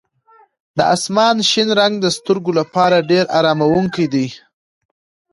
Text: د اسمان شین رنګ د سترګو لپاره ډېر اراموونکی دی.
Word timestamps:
د 0.77 0.79
اسمان 0.95 1.35
شین 1.49 1.69
رنګ 1.79 1.93
د 2.01 2.05
سترګو 2.17 2.51
لپاره 2.59 3.05
ډېر 3.09 3.25
اراموونکی 3.37 4.05
دی. 4.13 4.27